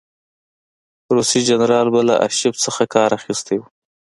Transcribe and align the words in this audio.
روسي 1.15 1.39
جنرال 1.49 1.87
به 1.93 2.01
له 2.07 2.13
آرشیف 2.25 2.53
څخه 2.65 2.83
کار 2.93 3.09
اخیستی 3.19 3.55
وي. 3.59 3.67